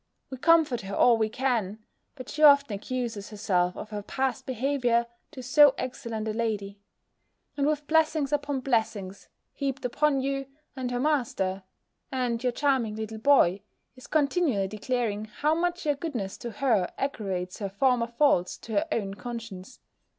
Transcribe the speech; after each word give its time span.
We 0.31 0.39
comfort 0.39 0.81
her 0.81 0.95
all 0.95 1.15
we 1.15 1.29
can; 1.29 1.77
but 2.15 2.27
she 2.27 2.41
often 2.41 2.73
accuses 2.73 3.29
herself 3.29 3.77
of 3.77 3.91
her 3.91 4.01
past 4.01 4.47
behaviour 4.47 5.05
to 5.29 5.43
so 5.43 5.75
excellent 5.77 6.27
a 6.27 6.33
lady; 6.33 6.79
and 7.55 7.67
with 7.67 7.85
blessings 7.85 8.33
upon 8.33 8.61
blessings, 8.61 9.29
heaped 9.53 9.85
upon 9.85 10.19
you, 10.19 10.47
and 10.75 10.89
her 10.89 10.99
master, 10.99 11.61
and 12.11 12.41
your 12.41 12.51
charming 12.51 12.95
little 12.95 13.19
boy, 13.19 13.61
is 13.95 14.07
continually 14.07 14.67
declaring 14.67 15.25
how 15.25 15.53
much 15.53 15.85
your 15.85 15.93
goodness 15.93 16.35
to 16.39 16.49
her 16.49 16.91
aggravates 16.97 17.59
her 17.59 17.69
former 17.69 18.07
faults 18.07 18.57
to 18.57 18.71
her 18.71 18.87
own 18.91 19.13
conscience. 19.13 19.77